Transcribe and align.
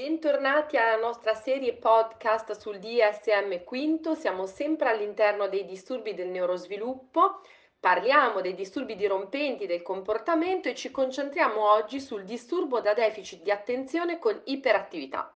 Bentornati 0.00 0.76
alla 0.76 0.94
nostra 0.94 1.34
serie 1.34 1.74
podcast 1.74 2.52
sul 2.52 2.78
DSM 2.78 3.64
quinto, 3.64 4.14
siamo 4.14 4.46
sempre 4.46 4.90
all'interno 4.90 5.48
dei 5.48 5.64
disturbi 5.64 6.14
del 6.14 6.28
neurosviluppo, 6.28 7.40
parliamo 7.80 8.40
dei 8.40 8.54
disturbi 8.54 8.94
dirompenti 8.94 9.66
del 9.66 9.82
comportamento 9.82 10.68
e 10.68 10.76
ci 10.76 10.92
concentriamo 10.92 11.68
oggi 11.68 11.98
sul 11.98 12.22
disturbo 12.22 12.80
da 12.80 12.94
deficit 12.94 13.42
di 13.42 13.50
attenzione 13.50 14.20
con 14.20 14.40
iperattività. 14.44 15.34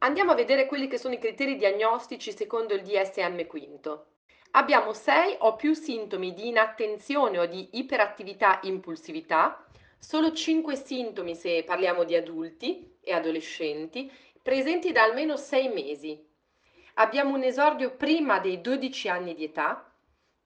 Andiamo 0.00 0.32
a 0.32 0.34
vedere 0.34 0.66
quelli 0.66 0.86
che 0.86 0.98
sono 0.98 1.14
i 1.14 1.18
criteri 1.18 1.56
diagnostici 1.56 2.30
secondo 2.30 2.74
il 2.74 2.82
DSM 2.82 3.46
quinto. 3.46 4.10
Abbiamo 4.56 4.94
6 4.94 5.36
o 5.40 5.54
più 5.54 5.74
sintomi 5.74 6.32
di 6.32 6.48
inattenzione 6.48 7.38
o 7.38 7.44
di 7.44 7.68
iperattività 7.72 8.58
impulsività, 8.62 9.62
solo 9.98 10.32
5 10.32 10.74
sintomi 10.76 11.34
se 11.34 11.62
parliamo 11.62 12.04
di 12.04 12.16
adulti 12.16 12.96
e 13.02 13.12
adolescenti, 13.12 14.10
presenti 14.40 14.92
da 14.92 15.02
almeno 15.02 15.36
6 15.36 15.68
mesi. 15.68 16.26
Abbiamo 16.94 17.34
un 17.34 17.42
esordio 17.42 17.96
prima 17.96 18.38
dei 18.38 18.62
12 18.62 19.08
anni 19.10 19.34
di 19.34 19.44
età, 19.44 19.92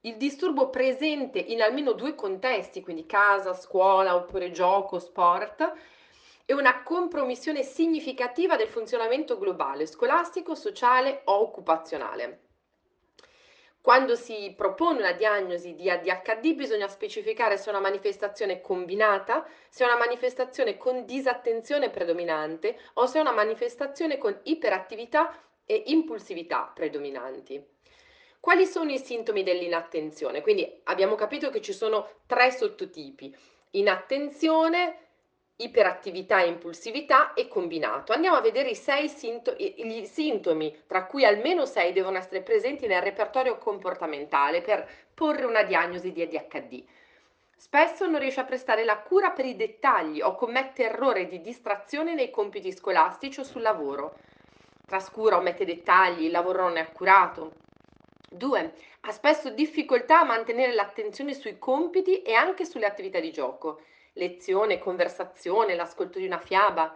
il 0.00 0.16
disturbo 0.16 0.70
presente 0.70 1.38
in 1.38 1.62
almeno 1.62 1.92
due 1.92 2.16
contesti, 2.16 2.82
quindi 2.82 3.06
casa, 3.06 3.54
scuola 3.54 4.16
oppure 4.16 4.50
gioco, 4.50 4.98
sport, 4.98 5.72
e 6.44 6.52
una 6.52 6.82
compromissione 6.82 7.62
significativa 7.62 8.56
del 8.56 8.66
funzionamento 8.66 9.38
globale, 9.38 9.86
scolastico, 9.86 10.56
sociale 10.56 11.20
o 11.26 11.40
occupazionale. 11.42 12.49
Quando 13.90 14.14
si 14.14 14.54
propone 14.56 15.00
una 15.00 15.10
diagnosi 15.10 15.74
di 15.74 15.90
ADHD 15.90 16.54
bisogna 16.54 16.86
specificare 16.86 17.56
se 17.56 17.66
è 17.66 17.70
una 17.70 17.80
manifestazione 17.80 18.60
combinata, 18.60 19.44
se 19.68 19.82
è 19.82 19.86
una 19.88 19.96
manifestazione 19.96 20.76
con 20.76 21.04
disattenzione 21.04 21.90
predominante 21.90 22.78
o 22.92 23.06
se 23.06 23.18
è 23.18 23.20
una 23.20 23.32
manifestazione 23.32 24.16
con 24.16 24.38
iperattività 24.44 25.36
e 25.66 25.82
impulsività 25.86 26.70
predominanti. 26.72 27.60
Quali 28.38 28.64
sono 28.64 28.92
i 28.92 28.98
sintomi 28.98 29.42
dell'inattenzione? 29.42 30.40
Quindi 30.40 30.82
abbiamo 30.84 31.16
capito 31.16 31.50
che 31.50 31.60
ci 31.60 31.72
sono 31.72 32.08
tre 32.26 32.52
sottotipi. 32.52 33.36
Inattenzione, 33.70 35.09
iperattività 35.62 36.42
e 36.42 36.48
impulsività 36.48 37.34
e 37.34 37.48
combinato. 37.48 38.12
Andiamo 38.12 38.36
a 38.36 38.40
vedere 38.40 38.70
i 38.70 38.74
sei 38.74 39.08
sinto- 39.08 39.54
gli 39.56 40.04
sintomi, 40.04 40.84
tra 40.86 41.04
cui 41.04 41.24
almeno 41.24 41.66
sei 41.66 41.92
devono 41.92 42.18
essere 42.18 42.42
presenti 42.42 42.86
nel 42.86 43.02
repertorio 43.02 43.58
comportamentale 43.58 44.62
per 44.62 44.88
porre 45.14 45.44
una 45.44 45.62
diagnosi 45.62 46.12
di 46.12 46.22
ADHD. 46.22 46.84
Spesso 47.56 48.06
non 48.06 48.20
riesce 48.20 48.40
a 48.40 48.44
prestare 48.44 48.84
la 48.84 48.98
cura 48.98 49.30
per 49.30 49.44
i 49.44 49.54
dettagli 49.54 50.22
o 50.22 50.34
commette 50.34 50.84
errori 50.84 51.28
di 51.28 51.42
distrazione 51.42 52.14
nei 52.14 52.30
compiti 52.30 52.72
scolastici 52.72 53.40
o 53.40 53.44
sul 53.44 53.60
lavoro. 53.60 54.16
Trascura 54.86 55.36
o 55.36 55.40
mette 55.40 55.66
dettagli, 55.66 56.24
il 56.24 56.30
lavoro 56.30 56.62
non 56.62 56.78
è 56.78 56.80
accurato. 56.80 57.52
2. 58.30 58.72
Ha 59.00 59.12
spesso 59.12 59.50
difficoltà 59.50 60.20
a 60.20 60.24
mantenere 60.24 60.72
l'attenzione 60.72 61.34
sui 61.34 61.58
compiti 61.58 62.22
e 62.22 62.32
anche 62.32 62.64
sulle 62.64 62.86
attività 62.86 63.20
di 63.20 63.30
gioco 63.30 63.80
lezione, 64.20 64.78
conversazione, 64.78 65.74
l'ascolto 65.74 66.18
di 66.18 66.26
una 66.26 66.38
fiaba. 66.38 66.94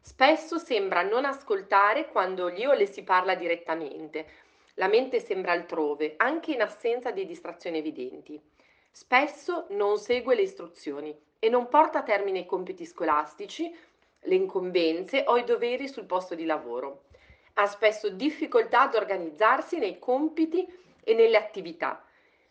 Spesso 0.00 0.58
sembra 0.58 1.02
non 1.02 1.24
ascoltare 1.24 2.06
quando 2.06 2.48
gli 2.50 2.64
o 2.64 2.72
le 2.72 2.86
si 2.86 3.02
parla 3.02 3.34
direttamente. 3.34 4.26
La 4.74 4.86
mente 4.86 5.18
sembra 5.18 5.50
altrove, 5.50 6.14
anche 6.16 6.52
in 6.52 6.62
assenza 6.62 7.10
di 7.10 7.26
distrazioni 7.26 7.78
evidenti. 7.78 8.40
Spesso 8.88 9.66
non 9.70 9.98
segue 9.98 10.36
le 10.36 10.42
istruzioni 10.42 11.14
e 11.40 11.48
non 11.48 11.68
porta 11.68 11.98
a 11.98 12.02
termine 12.04 12.38
i 12.40 12.46
compiti 12.46 12.86
scolastici, 12.86 13.74
le 14.20 14.34
incombenze 14.34 15.24
o 15.26 15.36
i 15.36 15.44
doveri 15.44 15.88
sul 15.88 16.04
posto 16.04 16.36
di 16.36 16.44
lavoro. 16.44 17.06
Ha 17.54 17.66
spesso 17.66 18.08
difficoltà 18.08 18.82
ad 18.82 18.94
organizzarsi 18.94 19.78
nei 19.78 19.98
compiti 19.98 20.64
e 21.02 21.14
nelle 21.14 21.36
attività 21.36 22.05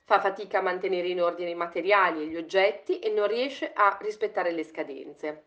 fa 0.06 0.20
fatica 0.20 0.60
a 0.60 0.62
mantenere 0.62 1.08
in 1.08 1.22
ordine 1.22 1.50
i 1.50 1.56
materiali 1.56 2.22
e 2.22 2.28
gli 2.28 2.38
oggetti 2.38 3.00
e 3.00 3.10
non 3.10 3.28
riesce 3.28 3.72
a 3.74 3.98
rispettare 4.00 4.52
le 4.52 4.64
scadenze. 4.64 5.44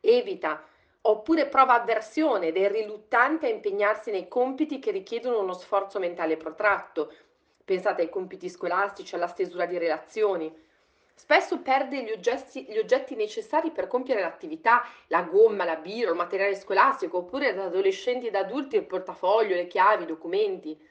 Evita 0.00 0.64
oppure 1.02 1.46
prova 1.46 1.74
avversione 1.74 2.48
ed 2.48 2.56
è 2.56 2.70
riluttante 2.70 3.46
a 3.46 3.50
impegnarsi 3.50 4.12
nei 4.12 4.28
compiti 4.28 4.78
che 4.78 4.92
richiedono 4.92 5.40
uno 5.40 5.54
sforzo 5.54 5.98
mentale 5.98 6.36
protratto. 6.36 7.12
Pensate 7.64 8.02
ai 8.02 8.08
compiti 8.08 8.48
scolastici, 8.48 9.16
alla 9.16 9.26
stesura 9.26 9.66
di 9.66 9.78
relazioni. 9.78 10.70
Spesso 11.14 11.58
perde 11.60 12.02
gli 12.04 12.10
oggetti, 12.10 12.64
gli 12.68 12.78
oggetti 12.78 13.16
necessari 13.16 13.72
per 13.72 13.88
compiere 13.88 14.20
l'attività, 14.20 14.84
la 15.08 15.22
gomma, 15.22 15.64
la 15.64 15.76
birra, 15.76 16.10
il 16.10 16.16
materiale 16.16 16.54
scolastico, 16.54 17.18
oppure 17.18 17.54
da 17.54 17.64
adolescenti 17.64 18.28
ed 18.28 18.36
adulti 18.36 18.76
il 18.76 18.84
portafoglio, 18.84 19.56
le 19.56 19.66
chiavi, 19.66 20.04
i 20.04 20.06
documenti. 20.06 20.90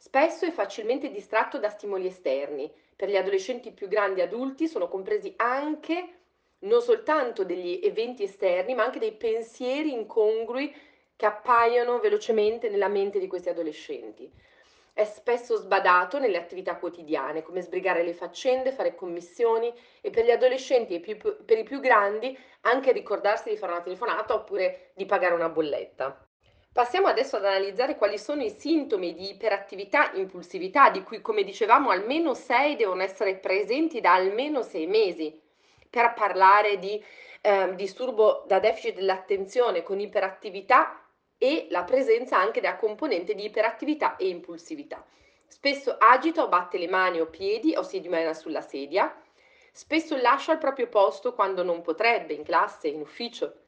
Spesso 0.00 0.44
è 0.46 0.52
facilmente 0.52 1.10
distratto 1.10 1.58
da 1.58 1.70
stimoli 1.70 2.06
esterni. 2.06 2.72
Per 2.94 3.08
gli 3.08 3.16
adolescenti 3.16 3.72
più 3.72 3.88
grandi 3.88 4.20
e 4.20 4.22
adulti 4.22 4.68
sono 4.68 4.86
compresi 4.86 5.34
anche 5.36 6.18
non 6.60 6.80
soltanto 6.80 7.44
degli 7.44 7.80
eventi 7.82 8.22
esterni, 8.22 8.74
ma 8.74 8.84
anche 8.84 9.00
dei 9.00 9.12
pensieri 9.12 9.92
incongrui 9.92 10.72
che 11.16 11.26
appaiono 11.26 11.98
velocemente 11.98 12.68
nella 12.68 12.86
mente 12.86 13.18
di 13.18 13.26
questi 13.26 13.48
adolescenti. 13.48 14.30
È 14.92 15.04
spesso 15.04 15.56
sbadato 15.56 16.20
nelle 16.20 16.38
attività 16.38 16.76
quotidiane, 16.76 17.42
come 17.42 17.60
sbrigare 17.60 18.04
le 18.04 18.14
faccende, 18.14 18.70
fare 18.70 18.94
commissioni 18.94 19.72
e 20.00 20.10
per 20.10 20.24
gli 20.24 20.30
adolescenti 20.30 20.94
e 20.94 21.16
per 21.44 21.58
i 21.58 21.64
più 21.64 21.80
grandi 21.80 22.38
anche 22.62 22.92
ricordarsi 22.92 23.48
di 23.48 23.56
fare 23.56 23.72
una 23.72 23.82
telefonata 23.82 24.34
oppure 24.34 24.92
di 24.94 25.06
pagare 25.06 25.34
una 25.34 25.48
bolletta. 25.48 26.27
Passiamo 26.78 27.08
adesso 27.08 27.34
ad 27.34 27.44
analizzare 27.44 27.96
quali 27.96 28.16
sono 28.18 28.44
i 28.44 28.50
sintomi 28.50 29.12
di 29.12 29.30
iperattività 29.30 30.12
impulsività, 30.14 30.90
di 30.90 31.02
cui 31.02 31.20
come 31.20 31.42
dicevamo 31.42 31.90
almeno 31.90 32.34
6 32.34 32.76
devono 32.76 33.02
essere 33.02 33.34
presenti 33.34 34.00
da 34.00 34.14
almeno 34.14 34.62
6 34.62 34.86
mesi, 34.86 35.40
per 35.90 36.14
parlare 36.14 36.78
di 36.78 37.04
eh, 37.40 37.74
disturbo 37.74 38.44
da 38.46 38.60
deficit 38.60 38.94
dell'attenzione 38.94 39.82
con 39.82 39.98
iperattività 39.98 41.02
e 41.36 41.66
la 41.70 41.82
presenza 41.82 42.38
anche 42.38 42.60
della 42.60 42.76
componente 42.76 43.34
di 43.34 43.46
iperattività 43.46 44.14
e 44.14 44.28
impulsività. 44.28 45.04
Spesso 45.48 45.96
agita 45.98 46.44
o 46.44 46.48
batte 46.48 46.78
le 46.78 46.86
mani 46.86 47.18
o 47.18 47.26
piedi 47.26 47.74
o 47.74 47.82
si 47.82 47.98
dimena 47.98 48.34
sulla 48.34 48.60
sedia, 48.60 49.20
spesso 49.72 50.16
lascia 50.16 50.52
il 50.52 50.58
proprio 50.58 50.86
posto 50.86 51.34
quando 51.34 51.64
non 51.64 51.82
potrebbe, 51.82 52.34
in 52.34 52.44
classe, 52.44 52.86
in 52.86 53.00
ufficio 53.00 53.62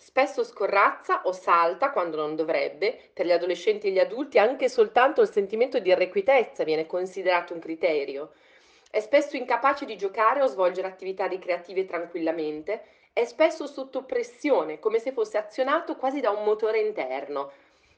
Spesso 0.00 0.44
scorrazza 0.44 1.22
o 1.24 1.32
salta 1.32 1.90
quando 1.90 2.16
non 2.16 2.36
dovrebbe. 2.36 3.10
Per 3.12 3.26
gli 3.26 3.32
adolescenti 3.32 3.88
e 3.88 3.90
gli 3.90 3.98
adulti 3.98 4.38
anche 4.38 4.68
soltanto 4.68 5.20
il 5.20 5.30
sentimento 5.30 5.80
di 5.80 5.88
irrequietezza 5.88 6.62
viene 6.62 6.86
considerato 6.86 7.52
un 7.52 7.58
criterio. 7.58 8.30
È 8.88 9.00
spesso 9.00 9.36
incapace 9.36 9.84
di 9.84 9.96
giocare 9.96 10.40
o 10.40 10.46
svolgere 10.46 10.86
attività 10.86 11.26
ricreative 11.26 11.84
tranquillamente. 11.84 12.84
È 13.12 13.24
spesso 13.24 13.66
sotto 13.66 14.04
pressione, 14.04 14.78
come 14.78 15.00
se 15.00 15.10
fosse 15.10 15.36
azionato 15.36 15.96
quasi 15.96 16.20
da 16.20 16.30
un 16.30 16.44
motore 16.44 16.78
interno. 16.78 17.50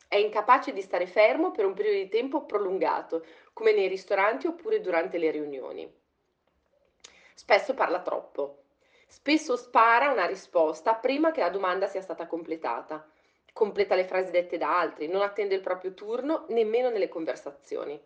È 0.09 0.17
incapace 0.17 0.72
di 0.72 0.81
stare 0.81 1.06
fermo 1.06 1.50
per 1.50 1.67
un 1.67 1.75
periodo 1.75 1.99
di 1.99 2.09
tempo 2.09 2.47
prolungato, 2.47 3.27
come 3.53 3.72
nei 3.72 3.88
ristoranti 3.88 4.47
oppure 4.47 4.81
durante 4.81 5.19
le 5.19 5.31
riunioni. 5.31 5.94
Spesso 7.34 7.75
parla 7.75 8.00
troppo. 8.00 8.59
Spesso 9.12 9.56
spara 9.56 10.12
una 10.12 10.25
risposta 10.25 10.94
prima 10.94 11.32
che 11.32 11.41
la 11.41 11.48
domanda 11.48 11.88
sia 11.88 12.00
stata 12.00 12.28
completata. 12.28 13.04
Completa 13.53 13.97
le 13.97 14.04
frasi 14.04 14.31
dette 14.31 14.56
da 14.56 14.78
altri, 14.78 15.09
non 15.09 15.22
attende 15.22 15.56
il 15.56 15.60
proprio 15.60 15.94
turno 15.94 16.44
nemmeno 16.50 16.91
nelle 16.91 17.09
conversazioni. 17.09 18.00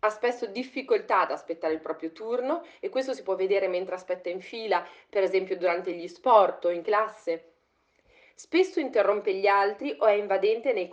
Ha 0.00 0.10
spesso 0.10 0.44
difficoltà 0.44 1.22
ad 1.22 1.30
aspettare 1.30 1.72
il 1.72 1.80
proprio 1.80 2.12
turno 2.12 2.62
e 2.78 2.90
questo 2.90 3.14
si 3.14 3.22
può 3.22 3.36
vedere 3.36 3.68
mentre 3.68 3.94
aspetta 3.94 4.28
in 4.28 4.42
fila, 4.42 4.86
per 5.08 5.22
esempio 5.22 5.56
durante 5.56 5.92
gli 5.92 6.06
sport 6.06 6.66
o 6.66 6.70
in 6.70 6.82
classe. 6.82 7.52
Spesso 8.34 8.80
interrompe 8.80 9.32
gli 9.32 9.46
altri 9.46 9.96
o 9.98 10.04
è 10.04 10.12
invadente 10.12 10.74
nei, 10.74 10.90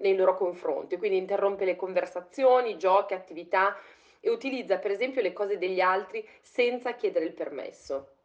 nei 0.00 0.16
loro 0.16 0.36
confronti, 0.36 0.96
quindi 0.96 1.18
interrompe 1.18 1.64
le 1.64 1.76
conversazioni, 1.76 2.76
giochi, 2.78 3.14
attività 3.14 3.76
e 4.18 4.28
utilizza 4.28 4.78
per 4.78 4.90
esempio 4.90 5.22
le 5.22 5.32
cose 5.32 5.56
degli 5.56 5.80
altri 5.80 6.28
senza 6.40 6.94
chiedere 6.96 7.26
il 7.26 7.32
permesso. 7.32 8.16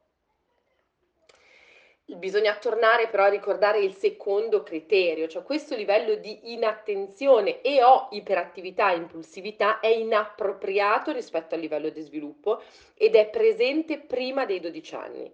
Bisogna 2.15 2.55
tornare 2.55 3.09
però 3.09 3.25
a 3.25 3.29
ricordare 3.29 3.79
il 3.79 3.93
secondo 3.93 4.63
criterio, 4.63 5.27
cioè 5.27 5.43
questo 5.43 5.75
livello 5.75 6.15
di 6.15 6.53
inattenzione 6.53 7.59
e 7.59 7.83
o 7.83 8.07
iperattività 8.11 8.93
e 8.93 8.95
impulsività 8.95 9.81
è 9.81 9.87
inappropriato 9.87 11.11
rispetto 11.11 11.53
al 11.53 11.59
livello 11.59 11.89
di 11.89 11.99
sviluppo 11.99 12.61
ed 12.95 13.15
è 13.15 13.27
presente 13.27 13.99
prima 13.99 14.45
dei 14.45 14.61
12 14.61 14.95
anni. 14.95 15.29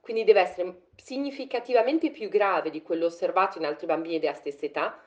Quindi 0.00 0.24
deve 0.24 0.40
essere 0.40 0.80
significativamente 0.96 2.10
più 2.10 2.30
grave 2.30 2.70
di 2.70 2.80
quello 2.80 3.04
osservato 3.04 3.58
in 3.58 3.66
altri 3.66 3.86
bambini 3.86 4.18
della 4.18 4.32
stessa 4.32 4.64
età 4.64 4.98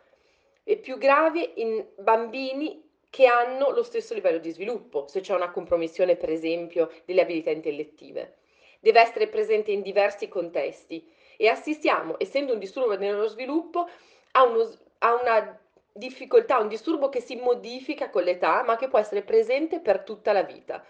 e 0.63 0.77
più 0.77 0.99
grave 0.99 1.53
in 1.55 1.83
bambini 1.97 2.87
che 3.09 3.25
hanno 3.25 3.71
lo 3.71 3.81
stesso 3.81 4.13
livello 4.13 4.37
di 4.37 4.51
sviluppo, 4.51 5.07
se 5.07 5.21
c'è 5.21 5.33
una 5.33 5.49
compromissione 5.49 6.15
per 6.15 6.29
esempio 6.29 6.91
delle 7.05 7.21
abilità 7.21 7.49
intellettive. 7.49 8.35
Deve 8.81 8.99
essere 8.99 9.27
presente 9.27 9.71
in 9.71 9.81
diversi 9.81 10.27
contesti. 10.27 11.07
E 11.37 11.47
assistiamo, 11.47 12.15
essendo 12.19 12.53
un 12.53 12.59
disturbo 12.59 12.97
nello 12.97 13.27
sviluppo, 13.27 13.87
a, 14.31 14.43
uno, 14.43 14.69
a 14.99 15.13
una 15.13 15.59
difficoltà, 15.93 16.57
un 16.57 16.67
disturbo 16.67 17.09
che 17.09 17.21
si 17.21 17.35
modifica 17.35 18.09
con 18.09 18.23
l'età, 18.23 18.63
ma 18.63 18.75
che 18.75 18.87
può 18.87 18.97
essere 18.99 19.21
presente 19.21 19.79
per 19.79 20.01
tutta 20.01 20.33
la 20.33 20.43
vita. 20.43 20.83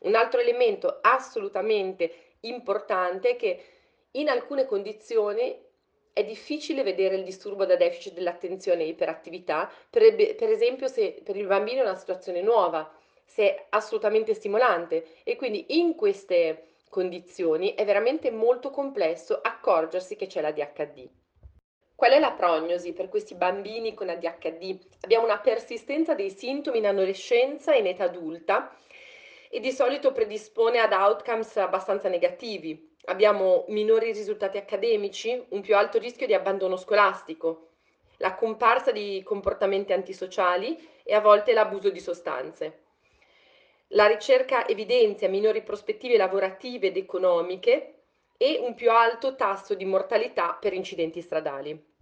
Un 0.00 0.14
altro 0.14 0.40
elemento 0.40 0.98
assolutamente 1.02 2.34
importante 2.40 3.30
è 3.30 3.36
che 3.36 3.64
in 4.12 4.28
alcune 4.28 4.64
condizioni 4.64 5.62
è 6.14 6.24
difficile 6.24 6.82
vedere 6.84 7.16
il 7.16 7.24
disturbo 7.24 7.66
da 7.66 7.76
deficit 7.76 8.14
dell'attenzione 8.14 8.84
e 8.84 8.88
iperattività, 8.88 9.70
per, 9.90 10.14
per 10.14 10.48
esempio 10.48 10.86
se 10.86 11.20
per 11.22 11.36
il 11.36 11.46
bambino 11.46 11.80
è 11.80 11.84
una 11.84 11.96
situazione 11.96 12.40
nuova, 12.40 12.90
se 13.24 13.54
è 13.54 13.66
assolutamente 13.70 14.32
stimolante. 14.32 15.04
E 15.24 15.36
quindi 15.36 15.66
in 15.80 15.94
queste 15.94 16.73
condizioni 16.94 17.74
è 17.74 17.84
veramente 17.84 18.30
molto 18.30 18.70
complesso 18.70 19.40
accorgersi 19.42 20.14
che 20.14 20.28
c'è 20.28 20.40
la 20.40 20.52
DHD. 20.52 21.10
Qual 21.96 22.12
è 22.12 22.20
la 22.20 22.30
prognosi 22.30 22.92
per 22.92 23.08
questi 23.08 23.34
bambini 23.34 23.94
con 23.94 24.08
ADHD? 24.08 24.78
Abbiamo 25.00 25.24
una 25.24 25.40
persistenza 25.40 26.14
dei 26.14 26.30
sintomi 26.30 26.78
in 26.78 26.86
adolescenza 26.86 27.74
e 27.74 27.78
in 27.78 27.86
età 27.88 28.04
adulta 28.04 28.76
e 29.50 29.58
di 29.58 29.72
solito 29.72 30.12
predispone 30.12 30.78
ad 30.78 30.92
outcomes 30.92 31.56
abbastanza 31.56 32.08
negativi, 32.08 32.94
Abbiamo 33.06 33.66
minori 33.68 34.12
risultati 34.12 34.56
accademici, 34.56 35.44
un 35.50 35.60
più 35.60 35.76
alto 35.76 35.98
rischio 35.98 36.26
di 36.26 36.32
abbandono 36.32 36.76
scolastico, 36.76 37.72
la 38.18 38.34
comparsa 38.34 38.92
di 38.92 39.22
comportamenti 39.22 39.92
antisociali 39.92 41.02
e 41.02 41.12
a 41.14 41.20
volte 41.20 41.52
l'abuso 41.52 41.90
di 41.90 42.00
sostanze. 42.00 42.83
La 43.88 44.06
ricerca 44.06 44.66
evidenzia 44.66 45.28
minori 45.28 45.62
prospettive 45.62 46.16
lavorative 46.16 46.88
ed 46.88 46.96
economiche 46.96 47.94
e 48.36 48.58
un 48.60 48.74
più 48.74 48.90
alto 48.90 49.36
tasso 49.36 49.74
di 49.74 49.84
mortalità 49.84 50.56
per 50.60 50.72
incidenti 50.72 51.20
stradali. 51.20 51.92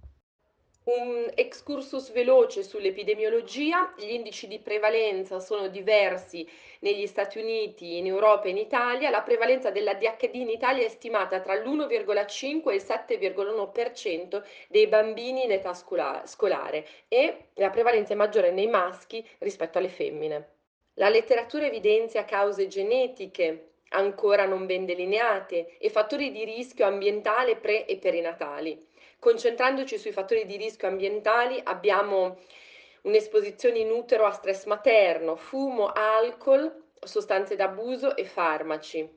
Un 0.84 1.30
excursus 1.34 2.10
veloce 2.10 2.64
sull'epidemiologia, 2.64 3.94
gli 3.96 4.10
indici 4.10 4.48
di 4.48 4.58
prevalenza 4.58 5.38
sono 5.38 5.68
diversi 5.68 6.48
negli 6.80 7.06
Stati 7.06 7.38
Uniti, 7.38 7.98
in 7.98 8.06
Europa 8.06 8.46
e 8.46 8.50
in 8.50 8.56
Italia, 8.56 9.08
la 9.10 9.22
prevalenza 9.22 9.70
della 9.70 9.94
DHD 9.94 10.34
in 10.34 10.48
Italia 10.48 10.84
è 10.84 10.88
stimata 10.88 11.38
tra 11.38 11.54
l'1,5 11.54 12.70
e 12.70 12.74
il 12.74 12.82
7,1% 12.82 14.42
dei 14.68 14.88
bambini 14.88 15.44
in 15.44 15.52
età 15.52 15.72
scolare 15.72 16.88
e 17.06 17.44
la 17.54 17.70
prevalenza 17.70 18.14
è 18.14 18.16
maggiore 18.16 18.50
nei 18.50 18.66
maschi 18.66 19.24
rispetto 19.38 19.78
alle 19.78 19.88
femmine. 19.88 20.61
La 20.96 21.08
letteratura 21.08 21.64
evidenzia 21.64 22.26
cause 22.26 22.66
genetiche 22.66 23.76
ancora 23.92 24.44
non 24.44 24.66
ben 24.66 24.84
delineate 24.84 25.78
e 25.78 25.88
fattori 25.88 26.30
di 26.30 26.44
rischio 26.44 26.84
ambientale 26.84 27.56
pre 27.56 27.86
e 27.86 27.96
perinatali. 27.96 28.78
Concentrandoci 29.18 29.96
sui 29.96 30.12
fattori 30.12 30.44
di 30.44 30.58
rischio 30.58 30.88
ambientali 30.88 31.58
abbiamo 31.64 32.36
un'esposizione 33.02 33.78
in 33.78 33.90
utero 33.90 34.26
a 34.26 34.32
stress 34.32 34.66
materno, 34.66 35.34
fumo, 35.34 35.86
alcol, 35.86 36.90
sostanze 37.02 37.56
d'abuso 37.56 38.14
e 38.14 38.24
farmaci. 38.24 39.08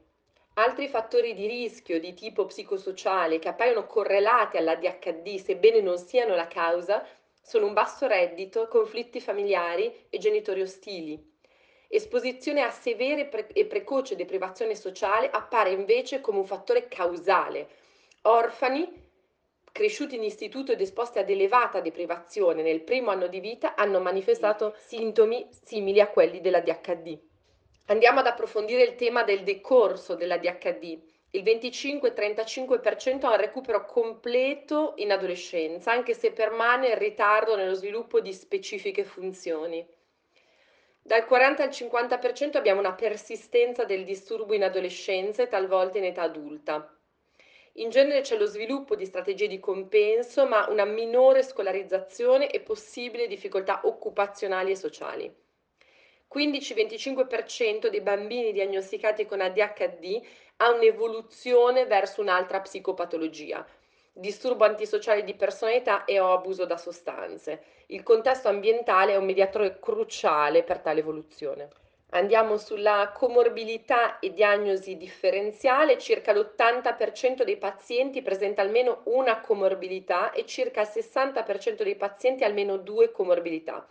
Altri 0.54 0.88
fattori 0.88 1.34
di 1.34 1.46
rischio 1.46 2.00
di 2.00 2.14
tipo 2.14 2.46
psicosociale 2.46 3.38
che 3.38 3.50
appaiono 3.50 3.86
correlati 3.86 4.56
alla 4.56 4.76
DHD, 4.76 5.36
sebbene 5.36 5.82
non 5.82 5.98
siano 5.98 6.36
la 6.36 6.48
causa, 6.48 7.06
sono 7.42 7.66
un 7.66 7.74
basso 7.74 8.08
reddito, 8.08 8.70
conflitti 8.70 9.20
familiari 9.20 10.08
e 10.10 10.18
genitori 10.18 10.62
ostili. 10.62 11.35
Esposizione 11.88 12.62
a 12.62 12.72
severe 12.72 13.30
e 13.54 13.66
precoce 13.66 14.16
deprivazione 14.16 14.76
sociale 14.76 15.30
appare 15.30 15.72
invece 15.72 16.22
come 16.22 16.40
un 16.40 16.46
fattore 16.46 16.88
causale. 16.88 17.68
Orfani, 18.24 19.04
cresciuti 19.72 20.16
in 20.16 20.24
istituto 20.24 20.72
ed 20.72 20.82
esposti 20.82 21.20
ad 21.20 21.30
elevata 21.30 21.82
deprivazione 21.82 22.64
nel 22.64 22.82
primo 22.82 23.12
anno 23.12 23.28
di 23.28 23.40
vita 23.40 23.76
hanno 23.76 24.00
manifestato 24.00 24.74
sintomi 24.78 25.48
simili 25.64 26.00
a 26.00 26.08
quelli 26.08 26.42
della 26.42 26.62
DHD. 26.62 27.20
Andiamo 27.88 28.20
ad 28.20 28.28
approfondire 28.28 28.84
il 28.84 28.96
tema 28.96 29.24
del 29.24 29.44
decorso 29.44 30.16
della 30.16 30.38
DHD. 30.38 31.00
Il 31.32 31.44
25-35% 31.44 33.26
ha 33.26 33.32
un 33.32 33.38
recupero 33.38 33.86
completo 33.86 34.94
in 34.96 35.12
adolescenza, 35.12 35.92
anche 35.92 36.14
se 36.14 36.32
permane 36.32 36.88
il 36.88 36.98
ritardo 36.98 37.56
nello 37.56 37.74
sviluppo 37.74 38.22
di 38.22 38.34
specifiche 38.34 39.04
funzioni. 39.04 39.86
Dal 41.08 41.24
40 41.28 41.62
al 41.62 41.70
50% 41.70 42.58
abbiamo 42.58 42.80
una 42.80 42.96
persistenza 42.96 43.84
del 43.84 44.04
disturbo 44.04 44.56
in 44.56 44.64
adolescenza 44.64 45.44
e 45.44 45.48
talvolta 45.48 46.00
in 46.00 46.06
età 46.06 46.24
adulta. 46.24 46.98
In 47.74 47.92
genere 47.92 48.22
c'è 48.22 48.36
lo 48.36 48.48
sviluppo 48.48 48.96
di 48.96 49.06
strategie 49.06 49.48
di 49.48 49.60
compenso, 49.60 50.48
ma 50.48 50.66
una 50.68 50.84
minore 50.84 51.44
scolarizzazione 51.44 52.50
e 52.50 52.60
possibili 52.62 53.28
difficoltà 53.28 53.82
occupazionali 53.84 54.72
e 54.72 54.76
sociali. 54.76 55.32
15-25% 56.34 57.88
dei 57.90 58.02
bambini 58.02 58.52
diagnosticati 58.52 59.28
con 59.28 59.42
ADHD 59.42 60.26
ha 60.58 60.72
un'evoluzione 60.72 61.86
verso 61.86 62.22
un'altra 62.22 62.62
psicopatologia, 62.62 63.64
disturbo 64.18 64.64
antisociale 64.64 65.26
di 65.26 65.34
personalità 65.34 66.06
e 66.06 66.20
o 66.22 66.32
abuso 66.32 66.66
da 66.66 66.78
sostanze. 66.78 67.64
Il 67.88 68.02
contesto 68.02 68.48
ambientale 68.48 69.12
è 69.12 69.18
un 69.18 69.26
mediatore 69.26 69.78
cruciale 69.78 70.64
per 70.64 70.80
tale 70.80 71.02
evoluzione. 71.02 71.68
Andiamo 72.12 72.56
sulla 72.56 73.12
comorbilità 73.14 74.20
e 74.20 74.32
diagnosi 74.32 74.96
differenziale, 74.96 75.98
circa 75.98 76.32
l'80% 76.32 77.44
dei 77.44 77.58
pazienti 77.58 78.22
presenta 78.22 78.62
almeno 78.62 79.02
una 79.06 79.42
comorbilità 79.42 80.32
e 80.32 80.46
circa 80.46 80.82
il 80.82 80.88
60% 80.94 81.84
dei 81.84 81.96
pazienti 81.96 82.46
almeno 82.46 82.78
due 82.78 83.12
comorbilità. 83.12 83.86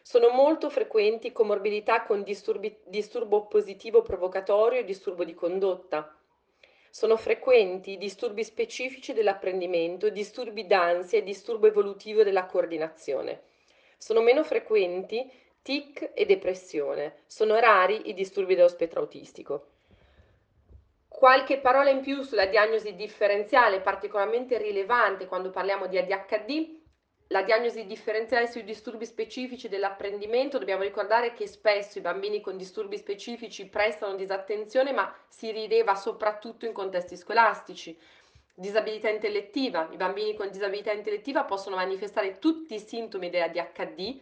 Sono 0.00 0.28
molto 0.28 0.70
frequenti 0.70 1.32
comorbilità 1.32 2.04
con 2.04 2.22
disturbi, 2.22 2.72
disturbo 2.84 3.46
positivo 3.46 4.02
provocatorio 4.02 4.78
e 4.78 4.84
disturbo 4.84 5.24
di 5.24 5.34
condotta. 5.34 6.14
Sono 6.96 7.18
frequenti 7.18 7.98
disturbi 7.98 8.42
specifici 8.42 9.12
dell'apprendimento, 9.12 10.08
disturbi 10.08 10.66
d'ansia 10.66 11.18
e 11.18 11.22
disturbo 11.22 11.66
evolutivo 11.66 12.22
della 12.22 12.46
coordinazione. 12.46 13.42
Sono 13.98 14.22
meno 14.22 14.42
frequenti 14.42 15.30
tic 15.60 16.12
e 16.14 16.24
depressione. 16.24 17.16
Sono 17.26 17.58
rari 17.58 18.08
i 18.08 18.14
disturbi 18.14 18.54
dello 18.54 18.68
spettro 18.68 19.00
autistico. 19.00 19.66
Qualche 21.06 21.58
parola 21.58 21.90
in 21.90 22.00
più 22.00 22.22
sulla 22.22 22.46
diagnosi 22.46 22.94
differenziale 22.94 23.80
particolarmente 23.82 24.56
rilevante 24.56 25.26
quando 25.26 25.50
parliamo 25.50 25.88
di 25.88 25.98
ADHD. 25.98 26.78
La 27.30 27.42
diagnosi 27.42 27.86
differenziale 27.86 28.46
sui 28.46 28.62
disturbi 28.62 29.04
specifici 29.04 29.68
dell'apprendimento, 29.68 30.58
dobbiamo 30.58 30.84
ricordare 30.84 31.32
che 31.32 31.48
spesso 31.48 31.98
i 31.98 32.00
bambini 32.00 32.40
con 32.40 32.56
disturbi 32.56 32.96
specifici 32.96 33.66
prestano 33.66 34.14
disattenzione, 34.14 34.92
ma 34.92 35.12
si 35.28 35.50
rileva 35.50 35.96
soprattutto 35.96 36.66
in 36.66 36.72
contesti 36.72 37.16
scolastici. 37.16 37.98
Disabilità 38.54 39.08
intellettiva. 39.08 39.88
I 39.90 39.96
bambini 39.96 40.34
con 40.36 40.50
disabilità 40.50 40.92
intellettiva 40.92 41.42
possono 41.42 41.74
manifestare 41.74 42.38
tutti 42.38 42.74
i 42.74 42.78
sintomi 42.78 43.28
della 43.28 43.48
DHD, 43.48 44.20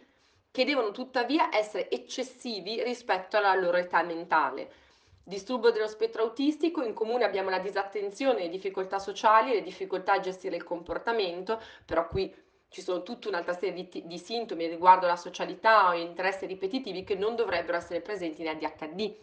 che 0.51 0.65
devono 0.65 0.91
tuttavia 0.91 1.55
essere 1.55 1.91
eccessivi 1.91 2.83
rispetto 2.83 3.37
alla 3.37 3.55
loro 3.55 3.77
età 3.77 4.03
mentale. 4.03 4.83
Disturbo 5.23 5.71
dello 5.71 5.89
spettro 5.89 6.23
autistico, 6.23 6.83
in 6.83 6.95
comune 6.95 7.25
abbiamo 7.25 7.51
la 7.51 7.59
disattenzione, 7.59 8.41
le 8.41 8.49
difficoltà 8.49 8.99
sociali, 8.99 9.53
le 9.53 9.63
difficoltà 9.63 10.15
a 10.15 10.21
gestire 10.21 10.57
il 10.57 10.65
comportamento, 10.65 11.61
però 11.85 12.09
qui 12.09 12.35
ci 12.75 12.83
sono 12.83 13.05
tutta 13.05 13.29
un'altra 13.29 13.57
serie 13.57 13.89
di, 13.89 14.03
di 14.05 14.19
sintomi 14.19 14.67
riguardo 14.67 15.07
la 15.07 15.15
socialità 15.15 15.91
o 15.91 15.93
interessi 15.93 16.45
ripetitivi 16.45 17.05
che 17.05 17.15
non 17.15 17.37
dovrebbero 17.37 17.77
essere 17.77 18.01
presenti 18.01 18.43
in 18.43 18.49
ADHD. 18.49 19.17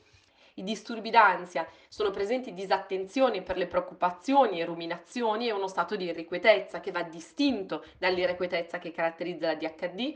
I 0.53 0.63
disturbi 0.63 1.09
d'ansia 1.09 1.67
sono 1.89 2.11
presenti 2.11 2.53
disattenzione 2.53 3.41
per 3.41 3.57
le 3.57 3.67
preoccupazioni 3.67 4.61
e 4.61 4.65
ruminazioni 4.65 5.49
e 5.49 5.51
uno 5.51 5.67
stato 5.67 5.97
di 5.97 6.05
irrequietezza 6.05 6.79
che 6.79 6.91
va 6.91 7.03
distinto 7.03 7.83
dall'irrequietezza 7.97 8.79
che 8.79 8.91
caratterizza 8.91 9.47
la 9.47 9.55
DHD, 9.55 10.15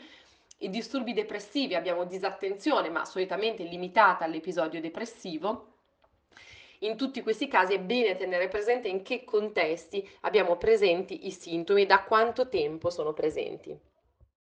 i 0.60 0.70
disturbi 0.70 1.12
depressivi 1.12 1.76
abbiamo 1.76 2.06
disattenzione, 2.06 2.90
ma 2.90 3.04
solitamente 3.04 3.64
limitata 3.64 4.24
all'episodio 4.24 4.80
depressivo. 4.80 5.75
In 6.86 6.98
tutti 6.98 7.24
questi 7.24 7.48
casi 7.48 7.74
è 7.74 7.80
bene 7.80 8.16
tenere 8.16 8.48
presente 8.48 8.88
in 8.88 9.02
che 9.02 9.24
contesti 9.24 10.08
abbiamo 10.22 10.56
presenti 10.56 11.26
i 11.26 11.32
sintomi 11.32 11.88
da 11.88 12.04
quanto 12.04 12.48
tempo 12.48 12.92
sono 12.92 13.12
presenti. 13.12 13.76